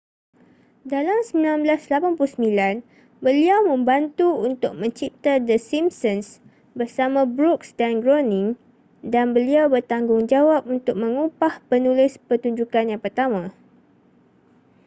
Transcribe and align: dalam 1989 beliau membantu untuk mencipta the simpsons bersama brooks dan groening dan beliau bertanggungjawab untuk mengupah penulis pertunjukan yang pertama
dalam 0.93 1.19
1989 1.21 2.41
beliau 3.25 3.57
membantu 3.69 4.27
untuk 4.49 4.71
mencipta 4.81 5.33
the 5.47 5.57
simpsons 5.69 6.27
bersama 6.79 7.21
brooks 7.37 7.69
dan 7.79 7.93
groening 8.03 8.47
dan 9.13 9.25
beliau 9.35 9.65
bertanggungjawab 9.75 10.61
untuk 10.75 10.95
mengupah 11.03 11.53
penulis 11.69 12.13
pertunjukan 12.27 12.85
yang 12.97 12.97
pertama 13.05 13.41